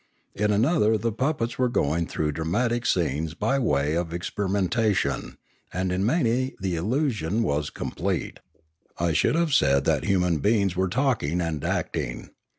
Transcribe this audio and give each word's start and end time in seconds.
In 0.33 0.49
another 0.51 0.97
the 0.97 1.11
puppets 1.11 1.59
were 1.59 1.69
going 1.69 2.07
through 2.07 2.31
dramatic 2.31 2.87
scenes 2.87 3.35
by 3.35 3.59
way 3.59 3.93
of 3.93 4.09
experi 4.09 4.49
mentation, 4.49 5.37
and 5.71 5.91
in 5.91 6.03
many 6.03 6.55
the 6.59 6.75
illusion 6.75 7.43
was 7.43 7.69
complete; 7.69 8.39
I 8.97 9.13
should 9.13 9.35
have 9.35 9.53
said 9.53 9.85
that 9.85 10.05
human 10.05 10.39
beings 10.39 10.75
were 10.75 10.87
talking 10.89 11.39
and 11.39 11.63
acting. 11.63 12.31